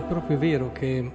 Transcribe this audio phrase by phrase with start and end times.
[0.00, 1.10] è proprio vero che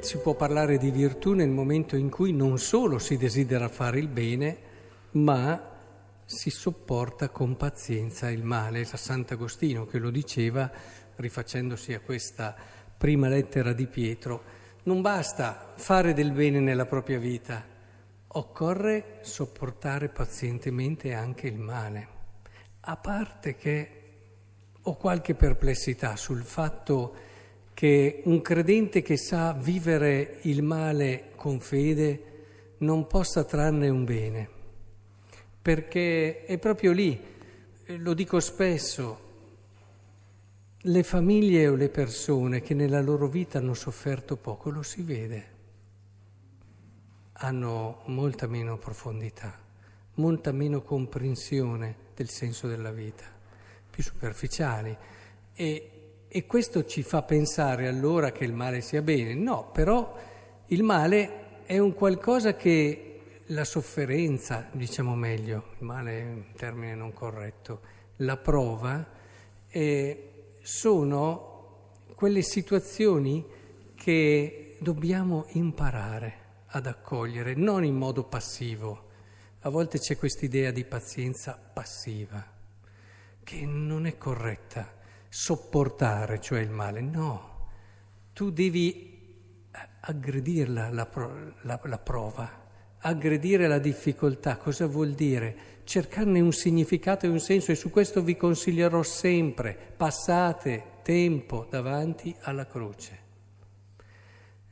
[0.00, 4.06] si può parlare di virtù nel momento in cui non solo si desidera fare il
[4.06, 4.58] bene,
[5.12, 5.72] ma
[6.24, 8.82] si sopporta con pazienza il male.
[8.82, 10.70] È Sant'Agostino che lo diceva
[11.16, 12.54] rifacendosi a questa
[12.96, 14.42] prima lettera di Pietro.
[14.84, 17.64] Non basta fare del bene nella propria vita,
[18.28, 22.08] occorre sopportare pazientemente anche il male.
[22.82, 24.03] A parte che
[24.86, 27.14] ho qualche perplessità sul fatto
[27.72, 32.32] che un credente che sa vivere il male con fede
[32.78, 34.48] non possa trarne un bene,
[35.60, 37.18] perché è proprio lì,
[37.86, 39.22] lo dico spesso,
[40.78, 45.52] le famiglie o le persone che nella loro vita hanno sofferto poco, lo si vede,
[47.32, 49.58] hanno molta meno profondità,
[50.14, 53.24] molta meno comprensione del senso della vita,
[53.94, 54.96] più superficiali.
[55.54, 55.94] E
[56.36, 59.34] e questo ci fa pensare allora che il male sia bene.
[59.34, 60.18] No, però
[60.66, 66.96] il male è un qualcosa che la sofferenza, diciamo meglio, il male è un termine
[66.96, 67.82] non corretto,
[68.16, 69.08] la prova,
[69.68, 73.46] eh, sono quelle situazioni
[73.94, 79.10] che dobbiamo imparare ad accogliere, non in modo passivo.
[79.60, 82.44] A volte c'è quest'idea di pazienza passiva,
[83.44, 84.92] che non è corretta
[85.28, 87.68] sopportare, cioè il male, no,
[88.32, 89.12] tu devi
[90.00, 91.08] aggredirla la,
[91.62, 92.62] la, la prova,
[92.98, 95.82] aggredire la difficoltà, cosa vuol dire?
[95.84, 102.34] Cercarne un significato e un senso e su questo vi consiglierò sempre, passate tempo davanti
[102.40, 103.22] alla croce.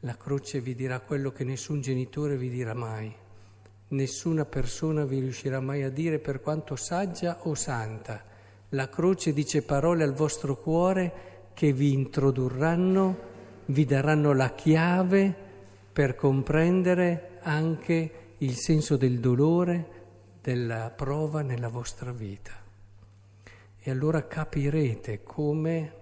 [0.00, 3.14] La croce vi dirà quello che nessun genitore vi dirà mai,
[3.88, 8.30] nessuna persona vi riuscirà mai a dire per quanto saggia o santa
[8.74, 13.30] la croce dice parole al vostro cuore che vi introdurranno,
[13.66, 15.34] vi daranno la chiave
[15.92, 20.00] per comprendere anche il senso del dolore,
[20.40, 22.52] della prova nella vostra vita.
[23.78, 25.94] E allora capirete come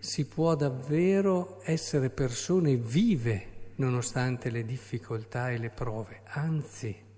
[0.00, 7.10] si può davvero essere persone vive nonostante le difficoltà e le prove, anzi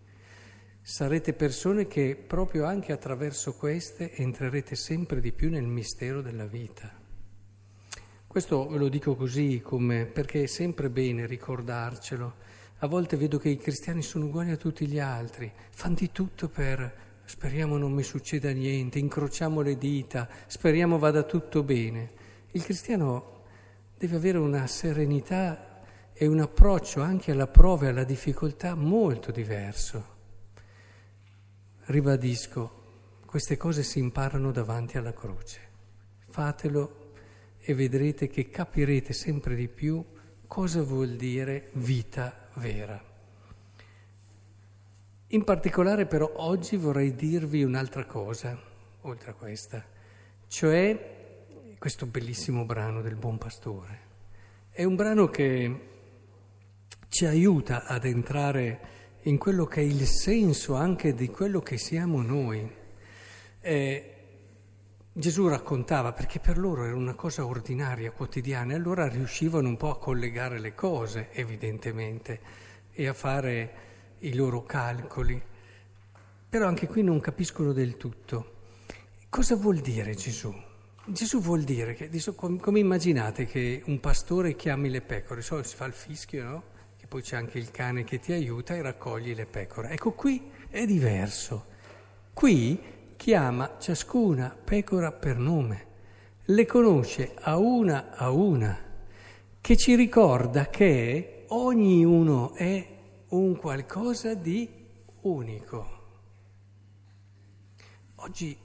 [0.87, 6.93] sarete persone che proprio anche attraverso queste entrerete sempre di più nel mistero della vita.
[8.27, 12.35] Questo ve lo dico così come perché è sempre bene ricordarcelo.
[12.81, 16.51] A volte vedo che i cristiani sono uguali a tutti gli altri, fanno di tutto
[16.51, 22.11] per speriamo non mi succeda niente, incrociamo le dita, speriamo vada tutto bene.
[22.51, 23.45] Il cristiano
[23.97, 25.81] deve avere una serenità
[26.13, 30.14] e un approccio anche alla prova e alla difficoltà molto diverso.
[31.87, 32.83] Ribadisco,
[33.27, 35.61] queste cose si imparano davanti alla croce.
[36.31, 37.13] Fatelo
[37.59, 40.03] e vedrete che capirete sempre di più
[40.47, 43.03] cosa vuol dire vita vera.
[45.29, 48.59] In particolare però oggi vorrei dirvi un'altra cosa,
[49.03, 49.85] oltre a questa,
[50.47, 51.37] cioè
[51.79, 53.99] questo bellissimo brano del Buon Pastore.
[54.71, 55.89] È un brano che
[57.09, 58.81] ci aiuta ad entrare
[59.27, 62.71] in quello che è il senso anche di quello che siamo noi.
[63.61, 64.09] Eh,
[65.13, 69.91] Gesù raccontava, perché per loro era una cosa ordinaria, quotidiana, e allora riuscivano un po'
[69.91, 72.41] a collegare le cose, evidentemente,
[72.93, 73.75] e a fare
[74.19, 75.41] i loro calcoli.
[76.49, 78.53] Però anche qui non capiscono del tutto.
[79.31, 80.55] Cosa vuol dire Gesù?
[81.07, 85.87] Gesù vuol dire che, come immaginate che un pastore chiami le pecore, so, si fa
[85.87, 86.63] il fischio, no?
[87.15, 89.91] Poi c'è anche il cane che ti aiuta e raccogli le pecore.
[89.91, 91.67] Ecco, qui è diverso.
[92.33, 95.87] Qui chiama ciascuna pecora per nome,
[96.47, 98.77] le conosce a una a una,
[99.61, 102.85] che ci ricorda che ognuno è
[103.29, 104.69] un qualcosa di
[105.21, 105.87] unico.
[108.17, 108.59] Oggi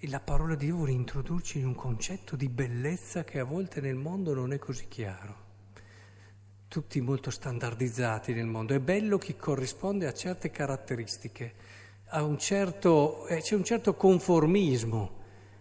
[0.00, 3.96] la parola di Dio vuole introdurci in un concetto di bellezza che a volte nel
[3.96, 5.45] mondo non è così chiaro
[6.76, 8.74] tutti molto standardizzati nel mondo.
[8.74, 11.54] È bello chi corrisponde a certe caratteristiche,
[12.08, 15.10] a un certo, eh, c'è un certo conformismo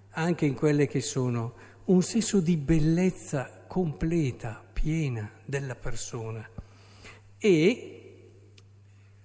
[0.10, 1.54] anche in quelle che sono
[1.86, 6.46] un senso di bellezza completa, piena della persona.
[7.38, 8.32] E,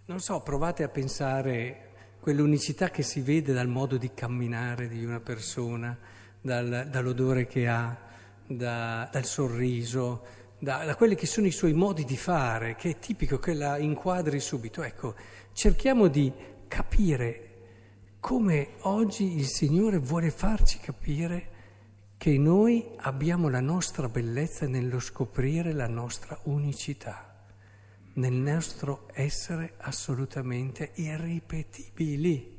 [0.04, 1.88] non so, provate a pensare
[2.20, 5.98] quell'unicità che si vede dal modo di camminare di una persona,
[6.40, 7.98] dal, dall'odore che ha,
[8.46, 12.98] da, dal sorriso, da, da, quelli che sono i suoi modi di fare, che è
[12.98, 14.82] tipico che la inquadri subito.
[14.82, 15.14] Ecco,
[15.52, 16.30] cerchiamo di
[16.68, 17.46] capire
[18.20, 21.48] come oggi il Signore vuole farci capire
[22.18, 27.42] che noi abbiamo la nostra bellezza nello scoprire la nostra unicità,
[28.14, 32.58] nel nostro essere assolutamente irripetibili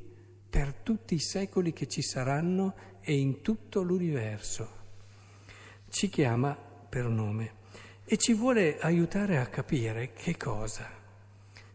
[0.50, 4.80] per tutti i secoli che ci saranno e in tutto l'universo.
[5.88, 6.58] Ci chiama
[6.88, 7.60] per nome
[8.04, 10.88] e ci vuole aiutare a capire che cosa?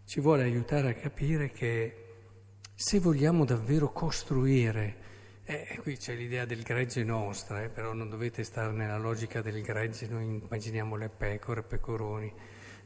[0.06, 2.06] Ci vuole aiutare a capire che
[2.75, 5.06] se vogliamo davvero costruire
[5.50, 9.62] eh, qui c'è l'idea del gregge nostra, eh, però non dovete stare nella logica del
[9.62, 12.33] gregge, noi immaginiamo le pecore, pecoroni.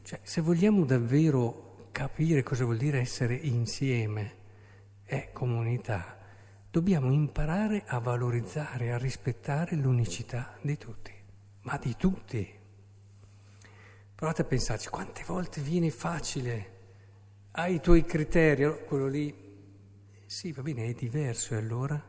[0.04, 4.36] Cioè, se vogliamo davvero capire cosa vuol dire essere insieme
[5.06, 6.20] e comunità,
[6.70, 11.14] dobbiamo imparare a valorizzare, a rispettare l'unicità di tutti,
[11.62, 12.60] ma di tutti.
[14.22, 16.74] Provate a pensarci, quante volte viene facile,
[17.54, 19.34] hai i tuoi criteri, quello lì,
[20.28, 22.00] sì, va bene, è diverso e allora?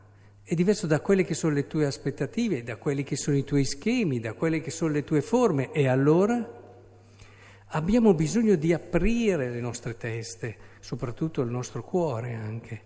[0.43, 3.65] È diverso da quelle che sono le tue aspettative, da quelli che sono i tuoi
[3.65, 5.71] schemi, da quelle che sono le tue forme.
[5.71, 6.47] E allora
[7.69, 12.81] abbiamo bisogno di aprire le nostre teste, soprattutto il nostro cuore anche,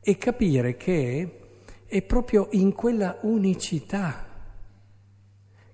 [0.00, 1.38] e capire che
[1.86, 4.35] è proprio in quella unicità,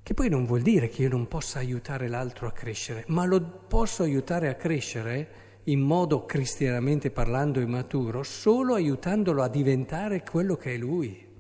[0.02, 3.40] che poi non vuol dire che io non possa aiutare l'altro a crescere, ma lo
[3.40, 10.74] posso aiutare a crescere in modo cristianamente parlando immaturo solo aiutandolo a diventare quello che
[10.74, 11.30] è lui.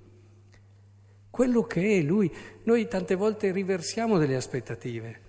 [1.28, 2.32] Quello che è lui.
[2.64, 5.20] Noi tante volte riversiamo delle aspettative.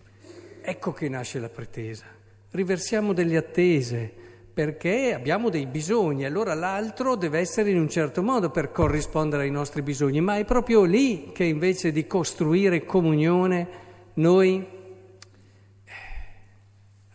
[0.62, 2.06] Ecco che nasce la pretesa.
[2.52, 4.14] Riversiamo delle attese
[4.54, 9.52] perché abbiamo dei bisogni, allora l'altro deve essere in un certo modo per corrispondere ai
[9.52, 13.68] nostri bisogni, ma è proprio lì che invece di costruire comunione
[14.14, 14.66] noi
[15.84, 15.92] eh,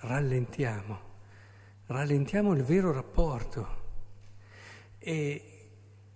[0.01, 1.07] rallentiamo
[1.89, 3.77] rallentiamo il vero rapporto.
[4.99, 5.43] E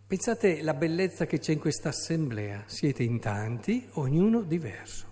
[0.06, 2.64] pensate la bellezza che c'è in questa assemblea.
[2.66, 5.06] Siete in tanti, ognuno diverso,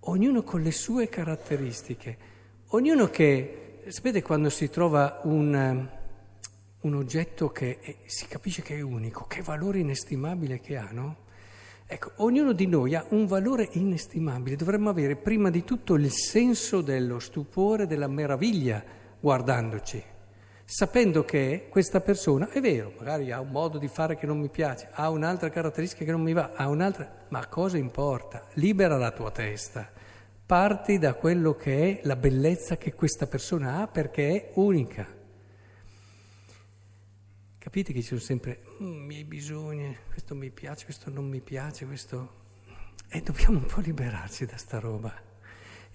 [0.00, 2.18] ognuno con le sue caratteristiche,
[2.68, 5.88] ognuno che, sapete quando si trova un,
[6.80, 11.22] un oggetto che è, si capisce che è unico, che valore inestimabile che ha, no?
[11.86, 16.80] Ecco, ognuno di noi ha un valore inestimabile, dovremmo avere prima di tutto il senso
[16.80, 18.82] dello stupore, della meraviglia
[19.20, 20.02] guardandoci,
[20.64, 24.48] sapendo che questa persona è vero, magari ha un modo di fare che non mi
[24.48, 28.46] piace, ha un'altra caratteristica che non mi va, ha un'altra, ma cosa importa?
[28.54, 29.90] Libera la tua testa,
[30.46, 35.06] parti da quello che è la bellezza che questa persona ha perché è unica.
[37.58, 41.86] Capite che ci sono sempre mm, miei bisogni, questo mi piace, questo non mi piace,
[41.86, 42.42] questo...
[43.08, 45.14] E dobbiamo un po' liberarci da sta roba.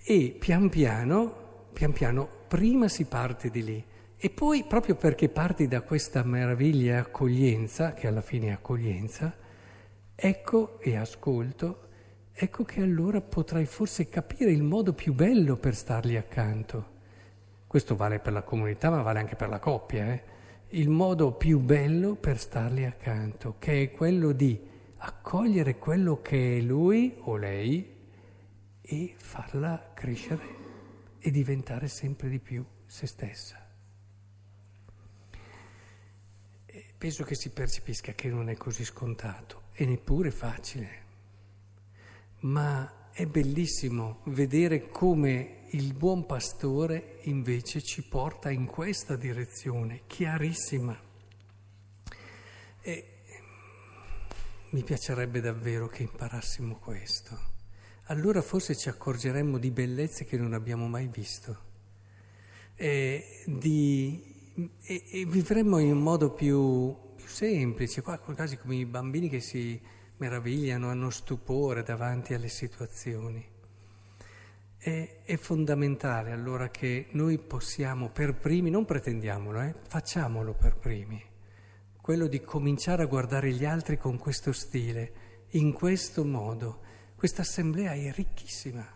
[0.02, 3.86] E pian piano pian piano prima si parte di lì
[4.18, 9.34] e poi proprio perché parti da questa meraviglia accoglienza, che alla fine è accoglienza,
[10.14, 11.89] ecco e ascolto,
[12.34, 16.98] ecco che allora potrai forse capire il modo più bello per stargli accanto.
[17.68, 20.14] Questo vale per la comunità, ma vale anche per la coppia.
[20.14, 20.24] Eh?
[20.70, 24.60] Il modo più bello per stargli accanto, che è quello di
[24.98, 27.98] accogliere quello che è lui o lei
[28.82, 30.58] e farla crescere
[31.20, 33.68] e diventare sempre di più se stessa.
[36.66, 41.08] E penso che si percepisca che non è così scontato e neppure facile,
[42.42, 50.98] ma è bellissimo vedere come il buon pastore invece ci porta in questa direzione, chiarissima.
[52.82, 53.06] E
[54.70, 57.58] mi piacerebbe davvero che imparassimo questo
[58.10, 61.68] allora forse ci accorgeremmo di bellezze che non abbiamo mai visto
[62.76, 69.30] e, di, e, e vivremmo in un modo più, più semplice, quasi come i bambini
[69.30, 69.80] che si
[70.20, 73.46] meravigliano, hanno stupore davanti alle situazioni.
[74.78, 81.22] È, è, fondamentale allora che noi possiamo per primi, non pretendiamolo, eh, facciamolo per primi,
[82.00, 87.92] quello di cominciare a guardare gli altri con questo stile, in questo modo questa assemblea
[87.92, 88.88] è ricchissima,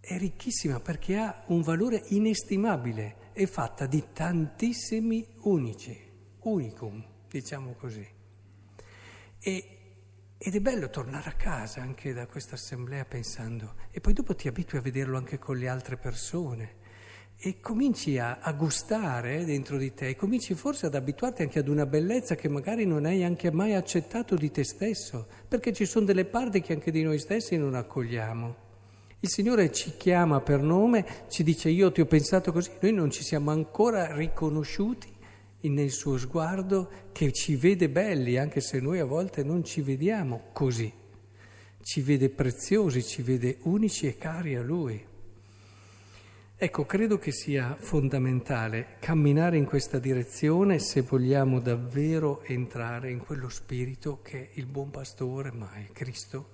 [0.00, 5.98] è ricchissima perché ha un valore inestimabile, è fatta di tantissimi unici,
[6.40, 8.06] unicum, diciamo così.
[9.38, 9.79] E,
[10.42, 14.48] ed è bello tornare a casa anche da questa assemblea pensando, e poi dopo ti
[14.48, 16.76] abitui a vederlo anche con le altre persone
[17.36, 21.84] e cominci a, a, gustare dentro di te, cominci forse ad abituarti anche ad una
[21.84, 26.24] bellezza che magari non hai anche mai accettato di te stesso, perché ci sono delle
[26.24, 28.56] parti che anche di noi stessi non accogliamo.
[29.20, 33.10] Il Signore ci chiama per nome, ci dice io ti ho pensato così, noi non
[33.10, 35.09] ci siamo ancora riconosciuti
[35.68, 40.48] nel suo sguardo che ci vede belli, anche se noi a volte non ci vediamo
[40.52, 40.92] così.
[41.82, 45.08] ci vede preziosi, ci vede unici e cari a Lui.
[46.62, 53.48] Ecco, credo che sia fondamentale camminare in questa direzione se vogliamo davvero entrare in quello
[53.48, 56.50] spirito che il buon pastore, ma è Cristo,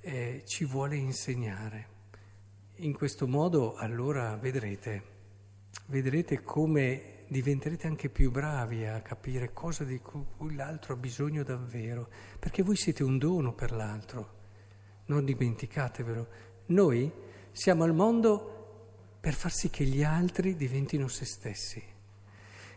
[0.00, 1.86] eh, ci vuole insegnare.
[2.76, 5.02] In questo modo allora vedrete,
[5.86, 12.08] vedrete come diventerete anche più bravi a capire cosa di cui l'altro ha bisogno davvero,
[12.38, 14.34] perché voi siete un dono per l'altro,
[15.06, 16.28] non dimenticatevelo.
[16.66, 17.10] Noi
[17.50, 21.82] siamo al mondo per far sì che gli altri diventino se stessi.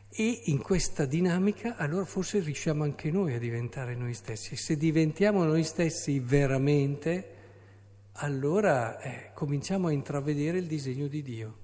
[0.10, 4.56] E in questa dinamica allora forse riusciamo anche noi a diventare noi stessi.
[4.56, 7.34] Se diventiamo noi stessi veramente,
[8.14, 11.64] allora eh, cominciamo a intravedere il disegno di Dio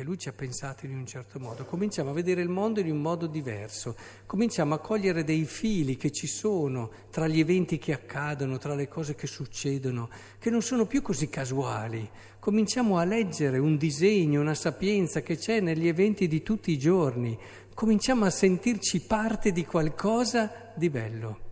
[0.00, 2.90] perché lui ci ha pensato in un certo modo, cominciamo a vedere il mondo in
[2.90, 3.94] un modo diverso,
[4.26, 8.88] cominciamo a cogliere dei fili che ci sono tra gli eventi che accadono, tra le
[8.88, 14.54] cose che succedono, che non sono più così casuali, cominciamo a leggere un disegno, una
[14.54, 17.38] sapienza che c'è negli eventi di tutti i giorni,
[17.74, 21.48] cominciamo a sentirci parte di qualcosa di bello.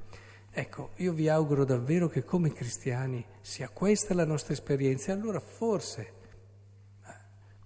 [0.50, 5.12] Ecco, io vi auguro davvero che come cristiani sia questa la nostra esperienza.
[5.12, 6.16] E allora forse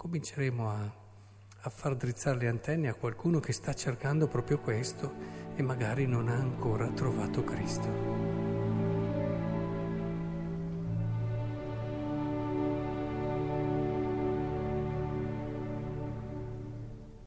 [0.02, 0.92] cominceremo a,
[1.60, 5.14] a far drizzare le antenne a qualcuno che sta cercando proprio questo
[5.54, 8.41] e magari non ha ancora trovato Cristo.